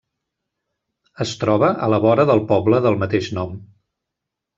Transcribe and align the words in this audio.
Es 1.25 1.33
troba 1.43 1.69
a 1.87 1.89
la 1.95 1.99
vora 2.05 2.25
del 2.31 2.41
poble 2.53 2.79
del 2.87 2.97
mateix 3.05 3.29
nom. 3.41 3.53